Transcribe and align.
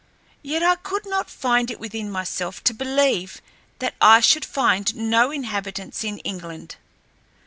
Yet 0.41 0.63
I 0.63 0.77
could 0.77 1.05
not 1.05 1.29
find 1.29 1.69
it 1.69 1.79
within 1.79 2.09
myself 2.11 2.63
to 2.63 2.73
believe 2.73 3.39
that 3.77 3.93
I 4.01 4.19
should 4.19 4.45
find 4.45 4.95
no 4.95 5.29
inhabitants 5.29 6.03
in 6.03 6.17
England. 6.25 6.77